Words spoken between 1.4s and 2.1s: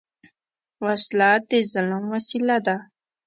د ظلم